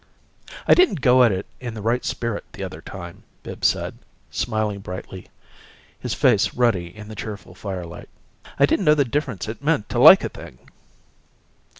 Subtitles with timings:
[0.67, 3.99] "I didn't go at it in the right spirit the other time," Bibbs said,
[4.31, 5.27] smiling brightly,
[5.99, 8.09] his face ruddy in the cheerful firelight.
[8.57, 10.57] "I didn't know the difference it meant to like a thing."